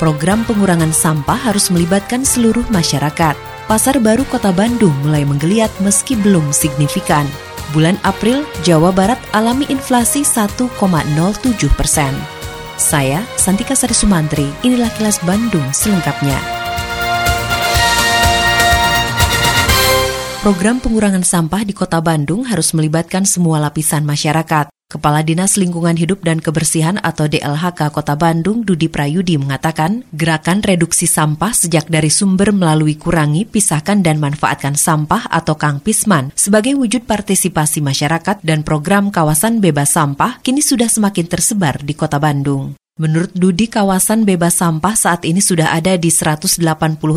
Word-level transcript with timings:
Program 0.00 0.48
pengurangan 0.48 0.96
sampah 0.96 1.36
harus 1.36 1.68
melibatkan 1.68 2.24
seluruh 2.24 2.64
masyarakat. 2.72 3.36
Pasar 3.68 4.00
baru 4.00 4.24
Kota 4.32 4.48
Bandung 4.48 4.96
mulai 5.04 5.28
menggeliat 5.28 5.68
meski 5.84 6.16
belum 6.16 6.56
signifikan. 6.56 7.28
Bulan 7.76 8.00
April, 8.02 8.48
Jawa 8.64 8.96
Barat 8.96 9.20
alami 9.36 9.68
inflasi 9.68 10.24
1,07 10.24 10.72
persen. 11.76 12.16
Saya, 12.80 13.20
Santika 13.36 13.76
Sari 13.76 13.92
Sumantri, 13.92 14.48
inilah 14.64 14.88
kilas 14.96 15.20
Bandung 15.20 15.68
selengkapnya. 15.68 16.59
Program 20.40 20.80
pengurangan 20.80 21.20
sampah 21.20 21.68
di 21.68 21.76
Kota 21.76 22.00
Bandung 22.00 22.48
harus 22.48 22.72
melibatkan 22.72 23.28
semua 23.28 23.60
lapisan 23.60 24.08
masyarakat. 24.08 24.72
Kepala 24.88 25.20
Dinas 25.20 25.60
Lingkungan 25.60 26.00
Hidup 26.00 26.24
dan 26.24 26.40
Kebersihan 26.40 26.96
atau 26.96 27.28
DLHK 27.28 27.92
Kota 27.92 28.16
Bandung, 28.16 28.64
Dudi 28.64 28.88
Prayudi 28.88 29.36
mengatakan, 29.36 30.00
gerakan 30.16 30.64
reduksi 30.64 31.04
sampah 31.04 31.52
sejak 31.52 31.92
dari 31.92 32.08
sumber 32.08 32.56
melalui 32.56 32.96
kurangi, 32.96 33.44
pisahkan 33.44 34.00
dan 34.00 34.16
manfaatkan 34.16 34.80
sampah 34.80 35.28
atau 35.28 35.60
Kang 35.60 35.76
Pisman 35.76 36.32
sebagai 36.32 36.72
wujud 36.72 37.04
partisipasi 37.04 37.84
masyarakat 37.84 38.40
dan 38.40 38.64
program 38.64 39.12
kawasan 39.12 39.60
bebas 39.60 39.92
sampah 39.92 40.40
kini 40.40 40.64
sudah 40.64 40.88
semakin 40.88 41.28
tersebar 41.28 41.84
di 41.84 41.92
Kota 41.92 42.16
Bandung. 42.16 42.80
Menurut 43.00 43.32
Dudi, 43.32 43.64
kawasan 43.64 44.28
bebas 44.28 44.60
sampah 44.60 44.92
saat 44.92 45.24
ini 45.24 45.40
sudah 45.40 45.72
ada 45.72 45.96
di 45.96 46.12
180 46.12 46.60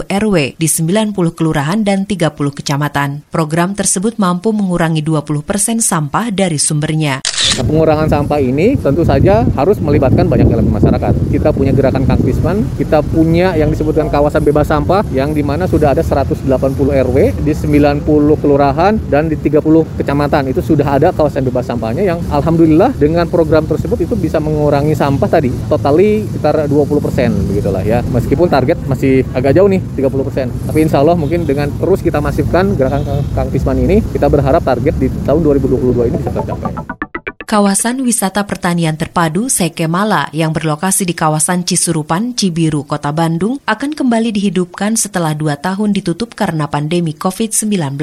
RW 0.07 0.55
di 0.55 0.67
90 0.71 1.11
kelurahan 1.35 1.75
dan 1.83 2.07
30 2.07 2.31
kecamatan. 2.31 3.27
Program 3.27 3.75
tersebut 3.75 4.15
mampu 4.15 4.55
mengurangi 4.55 5.03
20 5.03 5.43
persen 5.43 5.83
sampah 5.83 6.31
dari 6.31 6.55
sumbernya. 6.55 7.19
Nah, 7.53 7.61
pengurangan 7.69 8.09
sampah 8.09 8.39
ini 8.41 8.73
tentu 8.79 9.05
saja 9.05 9.45
harus 9.59 9.77
melibatkan 9.77 10.25
banyak 10.25 10.49
elemen 10.49 10.73
masyarakat. 10.73 11.13
Kita 11.29 11.53
punya 11.53 11.69
gerakan 11.69 12.07
Kang 12.09 12.23
Pisman, 12.23 12.65
kita 12.79 13.05
punya 13.05 13.53
yang 13.53 13.69
disebutkan 13.69 14.09
kawasan 14.09 14.41
bebas 14.41 14.71
sampah 14.71 15.05
yang 15.13 15.37
di 15.37 15.45
mana 15.45 15.69
sudah 15.69 15.93
ada 15.93 16.01
180 16.01 16.49
RW 16.79 17.17
di 17.45 17.53
90 17.53 18.07
kelurahan 18.41 18.97
dan 19.11 19.29
di 19.29 19.37
30 19.37 19.61
kecamatan 19.99 20.49
itu 20.49 20.65
sudah 20.65 20.97
ada 20.97 21.13
kawasan 21.13 21.45
bebas 21.45 21.69
sampahnya 21.69 22.01
yang 22.01 22.23
alhamdulillah 22.33 22.89
dengan 22.97 23.29
program 23.29 23.69
tersebut 23.69 24.01
itu 24.01 24.17
bisa 24.17 24.41
mengurangi 24.41 24.97
sampah 24.97 25.29
tadi 25.29 25.53
totali 25.73 26.29
sekitar 26.29 26.69
20 26.69 27.05
persen 27.05 27.29
begitulah 27.49 27.81
ya. 27.81 28.05
Meskipun 28.05 28.47
target 28.47 28.77
masih 28.85 29.25
agak 29.33 29.57
jauh 29.57 29.65
nih 29.65 29.81
30 29.97 30.27
persen. 30.27 30.47
Tapi 30.69 30.79
insya 30.85 31.01
Allah 31.01 31.17
mungkin 31.17 31.49
dengan 31.49 31.73
terus 31.73 32.05
kita 32.05 32.21
masifkan 32.21 32.77
gerakan 32.77 33.25
Kang 33.33 33.49
Pisman 33.49 33.81
ini 33.81 34.05
kita 34.13 34.29
berharap 34.29 34.61
target 34.61 34.93
di 35.01 35.09
tahun 35.25 35.41
2022 35.41 36.13
ini 36.13 36.17
bisa 36.21 36.29
tercapai. 36.29 37.02
Kawasan 37.43 37.99
wisata 38.07 38.47
pertanian 38.47 38.95
terpadu 38.95 39.51
Sekemala 39.51 40.31
yang 40.31 40.55
berlokasi 40.55 41.03
di 41.03 41.11
kawasan 41.11 41.67
Cisurupan, 41.67 42.39
Cibiru, 42.39 42.87
Kota 42.87 43.11
Bandung 43.11 43.59
akan 43.67 43.91
kembali 43.91 44.31
dihidupkan 44.31 44.95
setelah 44.95 45.35
dua 45.35 45.59
tahun 45.59 45.91
ditutup 45.91 46.39
karena 46.39 46.71
pandemi 46.71 47.11
COVID-19. 47.11 47.99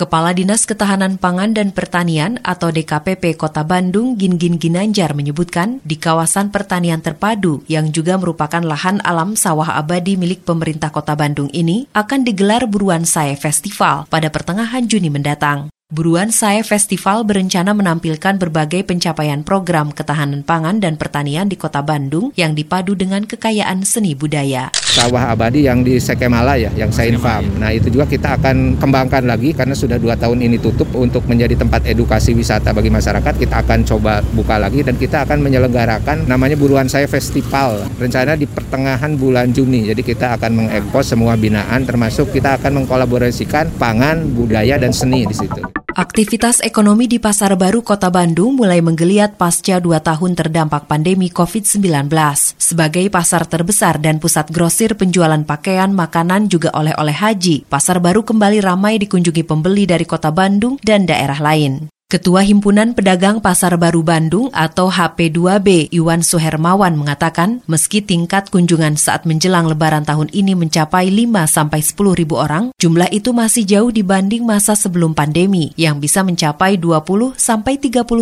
Kepala 0.00 0.32
Dinas 0.32 0.64
Ketahanan 0.64 1.20
Pangan 1.20 1.52
dan 1.52 1.76
Pertanian 1.76 2.40
atau 2.40 2.72
DKPP 2.72 3.36
Kota 3.36 3.68
Bandung 3.68 4.16
Gin-Gin 4.16 4.56
Ginanjar 4.56 5.12
menyebutkan 5.12 5.84
di 5.84 6.00
kawasan 6.00 6.48
pertanian 6.48 7.04
terpadu 7.04 7.60
yang 7.68 7.92
juga 7.92 8.16
merupakan 8.16 8.64
lahan 8.64 9.04
alam 9.04 9.36
sawah 9.36 9.76
abadi 9.76 10.16
milik 10.16 10.48
pemerintah 10.48 10.88
Kota 10.88 11.12
Bandung 11.12 11.52
ini 11.52 11.84
akan 11.92 12.24
digelar 12.24 12.64
Buruan 12.64 13.04
Sae 13.04 13.36
Festival 13.36 14.08
pada 14.08 14.32
pertengahan 14.32 14.88
Juni 14.88 15.12
mendatang. 15.12 15.68
Buruan 15.90 16.30
Saya 16.30 16.62
Festival 16.62 17.26
berencana 17.26 17.74
menampilkan 17.74 18.38
berbagai 18.38 18.86
pencapaian 18.86 19.42
program 19.42 19.90
ketahanan 19.90 20.46
pangan 20.46 20.78
dan 20.78 20.94
pertanian 20.94 21.50
di 21.50 21.58
kota 21.58 21.82
Bandung 21.82 22.30
yang 22.38 22.54
dipadu 22.54 22.94
dengan 22.94 23.26
kekayaan 23.26 23.82
seni 23.82 24.14
budaya. 24.14 24.70
Sawah 24.70 25.34
abadi 25.34 25.66
yang 25.66 25.82
di 25.82 25.98
Sekemala 25.98 26.54
ya, 26.54 26.70
yang 26.78 26.94
Sain 26.94 27.18
Farm. 27.18 27.42
Nah 27.58 27.74
itu 27.74 27.90
juga 27.90 28.06
kita 28.06 28.38
akan 28.38 28.78
kembangkan 28.78 29.26
lagi 29.26 29.50
karena 29.50 29.74
sudah 29.74 29.98
dua 29.98 30.14
tahun 30.14 30.46
ini 30.46 30.62
tutup 30.62 30.94
untuk 30.94 31.26
menjadi 31.26 31.58
tempat 31.58 31.82
edukasi 31.82 32.38
wisata 32.38 32.70
bagi 32.70 32.94
masyarakat. 32.94 33.34
Kita 33.34 33.58
akan 33.58 33.82
coba 33.82 34.22
buka 34.30 34.62
lagi 34.62 34.86
dan 34.86 34.94
kita 34.94 35.26
akan 35.26 35.42
menyelenggarakan 35.42 36.30
namanya 36.30 36.54
Buruan 36.54 36.86
Saya 36.86 37.10
Festival. 37.10 37.82
Rencana 37.98 38.38
di 38.38 38.46
pertengahan 38.46 39.18
bulan 39.18 39.50
Juni. 39.50 39.90
Jadi 39.90 40.06
kita 40.06 40.38
akan 40.38 40.54
mengekspos 40.54 41.18
semua 41.18 41.34
binaan 41.34 41.82
termasuk 41.82 42.30
kita 42.30 42.62
akan 42.62 42.86
mengkolaborasikan 42.86 43.74
pangan, 43.74 44.22
budaya, 44.38 44.78
dan 44.78 44.94
seni 44.94 45.26
di 45.26 45.34
situ. 45.34 45.79
Aktivitas 45.90 46.62
ekonomi 46.62 47.10
di 47.10 47.18
Pasar 47.18 47.58
Baru 47.58 47.82
Kota 47.82 48.14
Bandung 48.14 48.54
mulai 48.54 48.78
menggeliat 48.78 49.34
pasca 49.34 49.82
dua 49.82 49.98
tahun 49.98 50.38
terdampak 50.38 50.86
pandemi 50.86 51.26
COVID-19. 51.34 52.06
Sebagai 52.54 53.10
pasar 53.10 53.42
terbesar 53.42 53.98
dan 53.98 54.22
pusat 54.22 54.54
grosir 54.54 54.94
penjualan 54.94 55.42
pakaian, 55.42 55.90
makanan, 55.90 56.46
juga 56.46 56.70
oleh-oleh 56.78 57.16
haji, 57.18 57.66
Pasar 57.66 57.98
Baru 57.98 58.22
kembali 58.22 58.62
ramai 58.62 59.02
dikunjungi 59.02 59.42
pembeli 59.42 59.82
dari 59.82 60.06
Kota 60.06 60.30
Bandung 60.30 60.78
dan 60.78 61.10
daerah 61.10 61.42
lain. 61.42 61.90
Ketua 62.10 62.42
Himpunan 62.42 62.90
Pedagang 62.90 63.38
Pasar 63.38 63.78
Baru 63.78 64.02
Bandung 64.02 64.50
atau 64.50 64.90
HP2B 64.90 65.94
Iwan 65.94 66.26
Suhermawan 66.26 66.98
mengatakan 66.98 67.62
meski 67.70 68.02
tingkat 68.02 68.50
kunjungan 68.50 68.98
saat 68.98 69.30
menjelang 69.30 69.70
lebaran 69.70 70.02
tahun 70.02 70.26
ini 70.34 70.58
mencapai 70.58 71.06
5-10 71.06 72.18
ribu 72.18 72.34
orang, 72.34 72.74
jumlah 72.82 73.06
itu 73.14 73.30
masih 73.30 73.62
jauh 73.62 73.94
dibanding 73.94 74.42
masa 74.42 74.74
sebelum 74.74 75.14
pandemi 75.14 75.70
yang 75.78 76.02
bisa 76.02 76.26
mencapai 76.26 76.82
20-30 76.82 77.38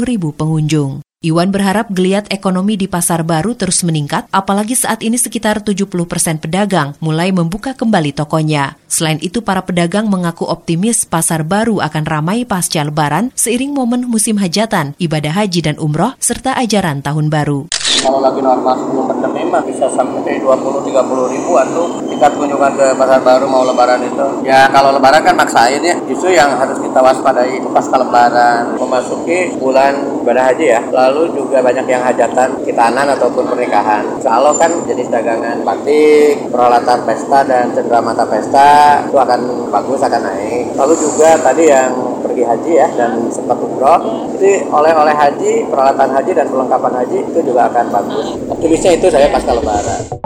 ribu 0.04 0.36
pengunjung. 0.36 1.07
Iwan 1.18 1.50
berharap 1.50 1.90
geliat 1.90 2.30
ekonomi 2.30 2.78
di 2.78 2.86
pasar 2.86 3.26
baru 3.26 3.58
terus 3.58 3.82
meningkat, 3.82 4.30
apalagi 4.30 4.78
saat 4.78 5.02
ini 5.02 5.18
sekitar 5.18 5.58
70 5.66 5.90
persen 6.06 6.38
pedagang 6.38 6.94
mulai 7.02 7.34
membuka 7.34 7.74
kembali 7.74 8.14
tokonya. 8.14 8.78
Selain 8.86 9.18
itu, 9.18 9.42
para 9.42 9.66
pedagang 9.66 10.06
mengaku 10.06 10.46
optimis 10.46 11.02
pasar 11.10 11.42
baru 11.42 11.82
akan 11.82 12.06
ramai 12.06 12.46
pasca 12.46 12.86
lebaran 12.86 13.34
seiring 13.34 13.74
momen 13.74 14.06
musim 14.06 14.38
hajatan, 14.38 14.94
ibadah 15.02 15.34
haji 15.34 15.58
dan 15.66 15.74
umroh, 15.82 16.14
serta 16.22 16.54
ajaran 16.54 17.02
tahun 17.02 17.34
baru 17.34 17.66
kalau 17.98 18.22
lagi 18.22 18.40
normal 18.40 18.78
sebelum 18.78 19.04
pandemi 19.10 19.42
bisa 19.68 19.90
sampai 19.90 20.38
20-30 20.38 21.34
ribuan 21.34 21.66
tuh 21.74 22.07
tingkat 22.18 22.34
kunjungan 22.34 22.74
ke 22.74 22.86
pasar 22.98 23.22
baru 23.22 23.46
mau 23.46 23.62
lebaran 23.62 24.02
itu? 24.02 24.42
Ya 24.42 24.66
kalau 24.74 24.90
lebaran 24.90 25.22
kan 25.22 25.38
maksain 25.38 25.78
ya. 25.78 25.94
Justru 26.10 26.34
yang 26.34 26.50
harus 26.58 26.74
kita 26.82 26.98
waspadai 26.98 27.62
pasca 27.70 27.94
lebaran. 27.94 28.74
Memasuki 28.74 29.54
bulan 29.54 29.94
ibadah 30.26 30.50
haji 30.50 30.66
ya. 30.66 30.82
Lalu 30.90 31.30
juga 31.38 31.62
banyak 31.62 31.86
yang 31.86 32.02
hajatan 32.02 32.58
kitanan 32.66 33.06
ataupun 33.14 33.46
pernikahan. 33.46 34.02
Kalau 34.18 34.50
kan 34.58 34.74
jenis 34.90 35.06
dagangan 35.14 35.62
batik 35.62 36.50
peralatan 36.50 37.06
pesta 37.06 37.46
dan 37.46 37.70
cendera 37.70 38.02
mata 38.02 38.26
pesta 38.26 38.98
itu 39.06 39.14
akan 39.14 39.70
bagus 39.70 40.02
akan 40.02 40.22
naik. 40.26 40.74
Lalu 40.74 40.94
juga 40.98 41.38
tadi 41.38 41.70
yang 41.70 42.18
pergi 42.18 42.42
haji 42.42 42.72
ya 42.74 42.88
dan 42.98 43.30
sempat 43.30 43.62
umroh 43.62 44.26
jadi 44.34 44.66
oleh-oleh 44.66 45.14
haji 45.14 45.70
peralatan 45.70 46.10
haji 46.18 46.32
dan 46.34 46.46
perlengkapan 46.50 46.92
haji 46.98 47.18
itu 47.30 47.40
juga 47.46 47.70
akan 47.70 47.86
bagus. 47.94 48.26
Optimisnya 48.50 48.98
itu 48.98 49.06
saya 49.06 49.30
pasca 49.30 49.54
lebaran. 49.54 50.17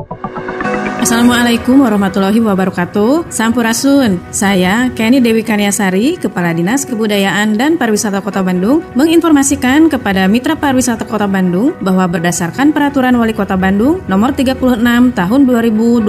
Assalamualaikum 1.13 1.85
warahmatullahi 1.85 2.41
wabarakatuh. 2.41 3.29
Sampurasun. 3.29 4.17
Saya 4.33 4.89
Kenny 4.97 5.21
Dewi 5.21 5.45
Karyasari 5.45 6.17
Kepala 6.17 6.57
Dinas 6.57 6.89
Kebudayaan 6.89 7.53
dan 7.53 7.77
Pariwisata 7.77 8.25
Kota 8.25 8.41
Bandung 8.41 8.81
Menginformasikan 8.97 9.93
kepada 9.93 10.25
Mitra 10.25 10.57
Pariwisata 10.57 11.05
Kota 11.05 11.29
Bandung 11.29 11.77
Bahwa 11.85 12.09
berdasarkan 12.09 12.73
Peraturan 12.73 13.21
Wali 13.21 13.37
Kota 13.37 13.61
Bandung 13.61 14.01
Nomor 14.09 14.33
36 14.33 14.81
Tahun 15.13 15.41
2022 15.45 16.09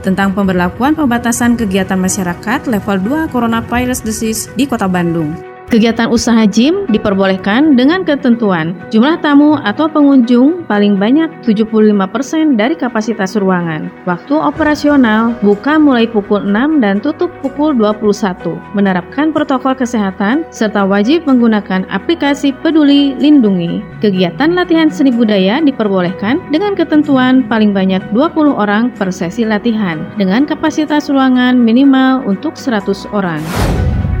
Tentang 0.00 0.32
pemberlakuan 0.32 0.96
pembatasan 0.96 1.52
kegiatan 1.60 2.00
masyarakat 2.00 2.72
level 2.72 3.28
2 3.28 3.36
Coronavirus 3.36 4.00
Disease 4.00 4.48
di 4.56 4.64
Kota 4.64 4.88
Bandung 4.88 5.51
Kegiatan 5.72 6.12
usaha 6.12 6.44
gym 6.44 6.84
diperbolehkan 6.92 7.80
dengan 7.80 8.04
ketentuan 8.04 8.76
jumlah 8.92 9.16
tamu 9.24 9.56
atau 9.56 9.88
pengunjung 9.88 10.68
paling 10.68 11.00
banyak 11.00 11.32
75% 11.48 12.60
dari 12.60 12.76
kapasitas 12.76 13.40
ruangan. 13.40 13.88
Waktu 14.04 14.36
operasional 14.36 15.32
buka 15.40 15.80
mulai 15.80 16.04
pukul 16.04 16.44
6 16.44 16.84
dan 16.84 17.00
tutup 17.00 17.32
pukul 17.40 17.72
21. 17.72 18.52
Menerapkan 18.76 19.32
protokol 19.32 19.72
kesehatan 19.72 20.44
serta 20.52 20.84
wajib 20.84 21.24
menggunakan 21.24 21.88
aplikasi 21.88 22.52
Peduli 22.60 23.16
Lindungi. 23.16 23.80
Kegiatan 24.04 24.52
latihan 24.52 24.92
seni 24.92 25.08
budaya 25.08 25.56
diperbolehkan 25.64 26.52
dengan 26.52 26.76
ketentuan 26.76 27.48
paling 27.48 27.72
banyak 27.72 28.04
20 28.12 28.60
orang 28.60 28.92
per 28.92 29.08
sesi 29.08 29.48
latihan 29.48 30.04
dengan 30.20 30.44
kapasitas 30.44 31.08
ruangan 31.08 31.56
minimal 31.56 32.28
untuk 32.28 32.60
100 32.60 33.08
orang. 33.16 33.40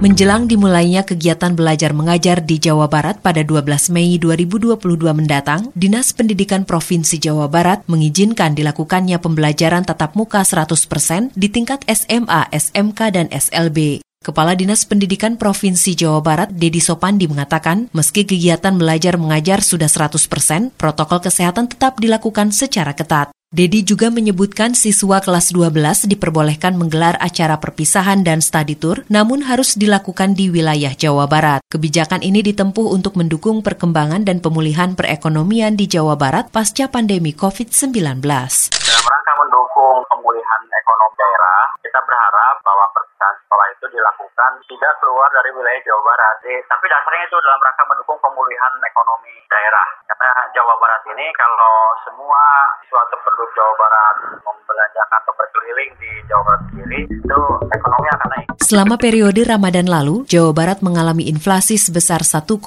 Menjelang 0.00 0.48
dimulainya 0.48 1.04
kegiatan 1.04 1.52
belajar 1.52 1.92
mengajar 1.92 2.40
di 2.40 2.56
Jawa 2.56 2.88
Barat 2.88 3.20
pada 3.20 3.44
12 3.44 3.92
Mei 3.92 4.16
2022 4.16 4.80
mendatang, 5.12 5.68
Dinas 5.76 6.16
Pendidikan 6.16 6.64
Provinsi 6.64 7.20
Jawa 7.20 7.52
Barat 7.52 7.84
mengizinkan 7.84 8.56
dilakukannya 8.56 9.20
pembelajaran 9.20 9.84
tatap 9.84 10.16
muka 10.16 10.40
100% 10.40 11.36
di 11.36 11.52
tingkat 11.52 11.84
SMA, 11.84 12.48
SMK, 12.48 13.00
dan 13.12 13.28
SLB. 13.28 14.00
Kepala 14.24 14.56
Dinas 14.56 14.88
Pendidikan 14.88 15.36
Provinsi 15.36 15.92
Jawa 15.92 16.24
Barat, 16.24 16.48
Dedi 16.48 16.80
Sopandi 16.80 17.28
mengatakan, 17.28 17.92
meski 17.92 18.24
kegiatan 18.24 18.72
belajar 18.80 19.20
mengajar 19.20 19.60
sudah 19.60 19.92
100%, 19.92 20.80
protokol 20.80 21.20
kesehatan 21.20 21.68
tetap 21.68 22.00
dilakukan 22.00 22.56
secara 22.56 22.96
ketat. 22.96 23.36
Dedi 23.50 23.82
juga 23.82 24.14
menyebutkan 24.14 24.78
siswa 24.78 25.18
kelas 25.18 25.50
12 25.50 26.06
diperbolehkan 26.06 26.78
menggelar 26.78 27.18
acara 27.18 27.58
perpisahan 27.58 28.22
dan 28.22 28.38
study 28.38 28.78
tour, 28.78 29.02
namun 29.10 29.42
harus 29.42 29.74
dilakukan 29.74 30.38
di 30.38 30.54
wilayah 30.54 30.94
Jawa 30.94 31.26
Barat. 31.26 31.58
Kebijakan 31.66 32.22
ini 32.22 32.46
ditempuh 32.46 32.94
untuk 32.94 33.18
mendukung 33.18 33.58
perkembangan 33.58 34.22
dan 34.22 34.38
pemulihan 34.38 34.94
perekonomian 34.94 35.74
di 35.74 35.90
Jawa 35.90 36.14
Barat 36.14 36.54
pasca 36.54 36.86
pandemi 36.94 37.34
COVID-19. 37.34 37.90
Dalam 38.22 39.06
rangka 39.10 39.34
mendukung 39.42 39.98
pemulihan 40.06 40.62
ekonomi 40.70 41.18
daerah, 41.18 41.62
kita 41.82 41.98
berharap 42.06 42.54
bahwa 42.62 42.86
perpisahan 42.94 43.34
sekolah 43.34 43.66
itu 43.74 43.86
dilakukan 43.98 44.50
tidak 44.70 44.94
keluar 45.02 45.26
dari 45.34 45.50
wilayah 45.58 45.82
Jawa 45.82 46.02
Barat. 46.06 46.38
Tapi 46.46 46.86
dasarnya 46.86 47.26
itu 47.26 47.34
dalam 47.42 47.58
rangka 47.66 47.82
mendukung 47.82 48.18
pemulihan 48.22 48.78
ekonomi 48.78 49.34
daerah. 49.50 50.09
Karena 50.30 50.46
Jawa 50.54 50.78
Barat 50.78 51.02
ini 51.10 51.26
kalau 51.34 51.74
semua 52.06 52.38
suatu 52.86 53.18
penduduk 53.18 53.50
Jawa 53.50 53.74
Barat 53.82 54.14
membelanjakan 54.38 55.18
atau 55.26 55.32
berkeliling 55.34 55.90
di 55.98 56.10
Jawa 56.30 56.42
Barat 56.46 56.62
sendiri, 56.70 57.00
itu 57.10 57.40
ekonomi 57.74 58.08
akan 58.14 58.28
naik. 58.30 58.46
Selama 58.62 58.94
periode 58.94 59.42
Ramadan 59.42 59.90
lalu, 59.90 60.22
Jawa 60.30 60.54
Barat 60.54 60.86
mengalami 60.86 61.26
inflasi 61.26 61.82
sebesar 61.82 62.22
1,07 62.22 62.62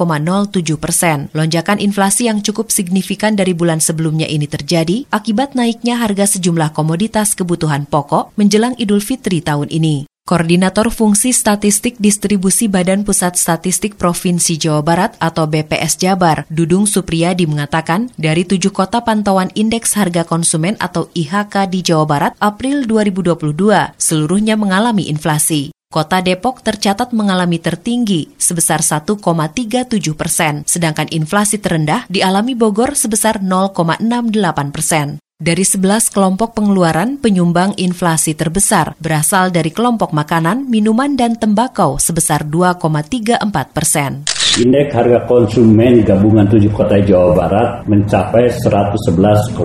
persen. 0.75 1.31
Lonjakan 1.31 1.79
inflasi 1.79 2.27
yang 2.27 2.43
cukup 2.43 2.67
signifikan 2.67 3.39
dari 3.39 3.55
bulan 3.55 3.79
sebelumnya 3.79 4.27
ini 4.27 4.43
terjadi 4.43 5.07
akibat 5.07 5.55
naiknya 5.55 6.03
harga 6.03 6.35
sejumlah 6.35 6.75
komoditas 6.75 7.31
kebutuhan 7.31 7.87
pokok 7.87 8.35
menjelang 8.35 8.75
Idul 8.75 8.99
Fitri 8.99 9.39
tahun 9.39 9.71
ini. 9.71 10.03
Koordinator 10.23 10.87
Fungsi 10.87 11.35
Statistik 11.35 11.99
Distribusi 11.99 12.71
Badan 12.71 13.03
Pusat 13.03 13.35
Statistik 13.35 13.99
Provinsi 13.99 14.55
Jawa 14.55 14.79
Barat 14.79 15.11
atau 15.19 15.51
BPS 15.51 15.99
Jabar, 15.99 16.47
Dudung 16.47 16.87
Supriyadi 16.87 17.43
mengatakan, 17.43 18.07
dari 18.15 18.47
tujuh 18.47 18.71
kota 18.71 19.03
pantauan 19.03 19.51
Indeks 19.51 19.99
Harga 19.99 20.23
Konsumen 20.23 20.79
atau 20.79 21.11
IHK 21.11 21.67
di 21.67 21.83
Jawa 21.83 22.07
Barat 22.07 22.33
April 22.39 22.87
2022, 22.87 23.99
seluruhnya 23.99 24.55
mengalami 24.55 25.11
inflasi. 25.11 25.75
Kota 25.91 26.23
Depok 26.23 26.63
tercatat 26.63 27.11
mengalami 27.11 27.59
tertinggi 27.59 28.31
sebesar 28.39 28.79
1,37 28.79 29.19
persen, 30.15 30.63
sedangkan 30.63 31.11
inflasi 31.11 31.59
terendah 31.59 32.07
dialami 32.07 32.55
Bogor 32.55 32.95
sebesar 32.95 33.43
0,68 33.43 34.07
persen. 34.71 35.22
Dari 35.43 35.67
11 35.67 36.15
kelompok 36.15 36.55
pengeluaran, 36.55 37.19
penyumbang 37.19 37.75
inflasi 37.75 38.31
terbesar 38.31 38.95
berasal 39.03 39.51
dari 39.51 39.75
kelompok 39.75 40.15
makanan, 40.15 40.71
minuman, 40.71 41.19
dan 41.19 41.35
tembakau 41.35 41.99
sebesar 41.99 42.47
2,34 42.47 43.43
persen. 43.75 44.23
Indeks 44.53 44.93
harga 44.93 45.25
konsumen 45.25 46.05
gabungan 46.05 46.45
tujuh 46.45 46.69
kota 46.77 47.01
Jawa 47.01 47.33
Barat 47.33 47.89
mencapai 47.89 48.45
111,25. 48.61 49.57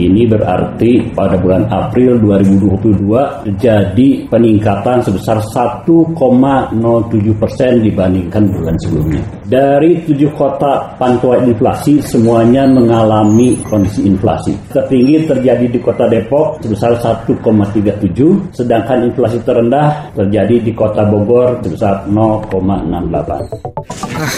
Ini 0.00 0.22
berarti 0.24 1.12
pada 1.12 1.36
bulan 1.36 1.68
April 1.68 2.16
2022 2.24 3.44
terjadi 3.44 4.32
peningkatan 4.32 5.04
sebesar 5.04 5.44
1,07 5.52 5.92
persen 7.36 7.84
dibandingkan 7.84 8.48
bulan 8.48 8.80
sebelumnya. 8.80 9.20
Dari 9.44 10.08
tujuh 10.08 10.32
kota 10.32 10.96
pantauan 10.96 11.44
inflasi 11.44 12.00
semuanya 12.00 12.64
mengalami 12.64 13.60
kondisi 13.60 14.08
inflasi. 14.08 14.56
Tertinggi 14.72 15.28
terjadi 15.28 15.68
di 15.68 15.76
kota 15.84 16.08
Depok 16.08 16.64
sebesar 16.64 16.96
1,37, 16.96 18.56
sedangkan 18.56 19.04
inflasi 19.04 19.36
terendah 19.44 20.16
terjadi 20.16 20.64
di 20.64 20.72
kota 20.72 21.04
Bogor 21.04 21.60
sebesar 21.60 22.08
0,68. 22.08 23.65
Ah, 24.16 24.34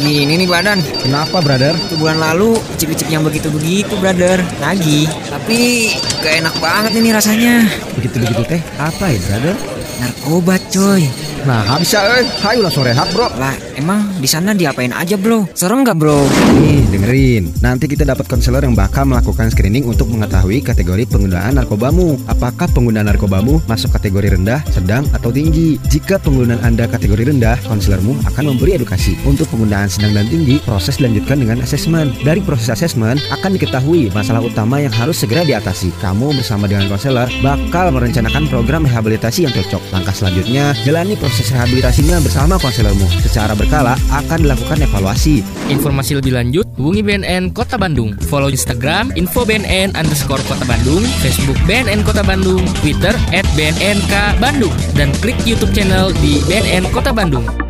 gini 0.00 0.40
nih 0.40 0.48
badan. 0.48 0.80
Kenapa, 1.04 1.44
brother? 1.44 1.76
Bulan 2.00 2.16
lalu 2.20 2.56
cip-cip 2.80 3.08
yang 3.12 3.20
begitu-begitu, 3.20 3.92
brother. 4.00 4.40
Lagi. 4.62 5.04
Tapi 5.28 5.92
gak 6.24 6.34
enak 6.40 6.54
banget 6.62 6.92
ini 6.96 7.08
rasanya. 7.12 7.68
Begitu-begitu 7.98 8.42
teh? 8.48 8.60
Apa 8.80 9.12
ya, 9.12 9.20
brother? 9.28 9.56
Narkoba, 10.00 10.56
coy. 10.72 11.04
Nah, 11.48 11.80
bisa 11.80 12.04
eh. 12.20 12.26
Hayu 12.44 12.60
lah 12.60 12.72
sore 12.72 12.92
bro. 12.92 13.32
Lah, 13.40 13.56
emang 13.80 14.20
di 14.20 14.28
sana 14.28 14.52
diapain 14.52 14.92
aja, 14.92 15.16
bro? 15.16 15.48
Serem 15.56 15.80
nggak, 15.80 15.96
bro? 15.96 16.20
Nih, 16.60 16.84
dengerin. 16.92 17.44
Nanti 17.64 17.88
kita 17.88 18.04
dapat 18.04 18.28
konselor 18.28 18.60
yang 18.60 18.76
bakal 18.76 19.08
melakukan 19.08 19.48
screening 19.48 19.88
untuk 19.88 20.12
mengetahui 20.12 20.60
kategori 20.60 21.08
penggunaan 21.08 21.56
narkobamu. 21.56 22.20
Apakah 22.28 22.68
penggunaan 22.76 23.08
narkobamu 23.08 23.64
masuk 23.64 23.96
kategori 23.96 24.36
rendah, 24.36 24.60
sedang, 24.68 25.08
atau 25.16 25.32
tinggi? 25.32 25.80
Jika 25.88 26.20
penggunaan 26.20 26.60
Anda 26.60 26.84
kategori 26.84 27.32
rendah, 27.32 27.56
konselormu 27.64 28.20
akan 28.28 28.44
memberi 28.52 28.76
edukasi. 28.76 29.16
Untuk 29.24 29.48
penggunaan 29.48 29.88
sedang 29.88 30.12
dan 30.12 30.28
tinggi, 30.28 30.60
proses 30.60 31.00
dilanjutkan 31.00 31.40
dengan 31.40 31.64
asesmen. 31.64 32.12
Dari 32.20 32.44
proses 32.44 32.68
asesmen 32.68 33.16
akan 33.32 33.56
diketahui 33.56 34.12
masalah 34.12 34.44
utama 34.44 34.76
yang 34.76 34.92
harus 34.92 35.16
segera 35.16 35.40
diatasi. 35.48 35.88
Kamu 36.04 36.36
bersama 36.36 36.68
dengan 36.68 36.92
konselor 36.92 37.32
bakal 37.40 37.88
merencanakan 37.96 38.44
program 38.52 38.84
rehabilitasi 38.84 39.48
yang 39.48 39.54
cocok. 39.56 39.80
Langkah 39.88 40.12
selanjutnya, 40.12 40.76
jalani 40.84 41.16
proses 41.16 41.29
proses 41.30 41.54
rehabilitasinya 41.54 42.18
bersama 42.18 42.58
konselormu. 42.58 43.06
Secara 43.22 43.54
berkala 43.54 43.94
akan 44.10 44.42
dilakukan 44.42 44.82
evaluasi. 44.82 45.46
Informasi 45.70 46.18
lebih 46.18 46.34
lanjut, 46.34 46.66
hubungi 46.74 47.06
BNN 47.06 47.54
Kota 47.54 47.78
Bandung. 47.78 48.18
Follow 48.26 48.50
Instagram 48.50 49.14
info 49.14 49.46
BNN 49.46 49.94
underscore 49.94 50.42
Kota 50.50 50.66
Bandung, 50.66 51.06
Facebook 51.22 51.54
BNN 51.70 52.02
Kota 52.02 52.26
Bandung, 52.26 52.66
Twitter 52.82 53.14
at 53.30 53.46
BNNK 53.54 54.42
Bandung, 54.42 54.74
dan 54.98 55.14
klik 55.22 55.38
YouTube 55.46 55.70
channel 55.70 56.10
di 56.18 56.42
BNN 56.50 56.90
Kota 56.90 57.14
Bandung. 57.14 57.69